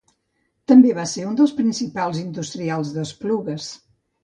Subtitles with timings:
[0.71, 3.71] També va ser un dels primers industrials d'Esplugues.